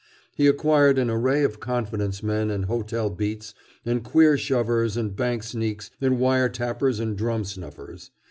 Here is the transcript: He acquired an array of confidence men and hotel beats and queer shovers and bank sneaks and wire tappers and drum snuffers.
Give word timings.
He 0.35 0.47
acquired 0.47 0.97
an 0.97 1.11
array 1.11 1.43
of 1.43 1.59
confidence 1.59 2.23
men 2.23 2.49
and 2.49 2.65
hotel 2.65 3.11
beats 3.11 3.53
and 3.85 4.03
queer 4.03 4.35
shovers 4.35 4.97
and 4.97 5.15
bank 5.15 5.43
sneaks 5.43 5.91
and 6.01 6.17
wire 6.17 6.49
tappers 6.49 6.99
and 6.99 7.15
drum 7.15 7.43
snuffers. 7.45 8.09